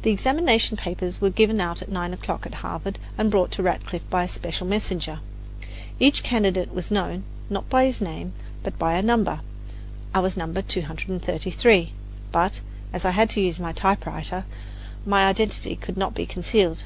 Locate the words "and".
3.18-3.30